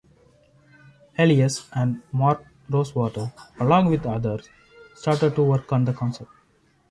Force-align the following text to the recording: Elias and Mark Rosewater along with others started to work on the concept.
Elias 1.15 1.69
and 1.73 2.01
Mark 2.11 2.43
Rosewater 2.71 3.31
along 3.59 3.85
with 3.91 4.03
others 4.07 4.49
started 4.95 5.35
to 5.35 5.43
work 5.43 5.71
on 5.71 5.85
the 5.85 5.93
concept. 5.93 6.31